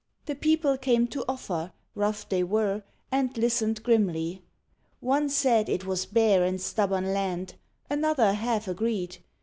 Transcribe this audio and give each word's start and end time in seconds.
The 0.25 0.33
people 0.33 0.79
came 0.79 1.05
to 1.09 1.23
offer, 1.29 1.73
rough 1.93 2.27
they 2.27 2.41
were, 2.43 2.81
And 3.11 3.37
listened 3.37 3.83
grimly. 3.83 4.41
One 4.99 5.29
said 5.29 5.69
it 5.69 5.85
was 5.85 6.07
bare 6.07 6.43
And 6.43 6.59
stubborn 6.59 7.13
land; 7.13 7.53
another 7.87 8.33
half 8.33 8.67
agreed. 8.67 9.19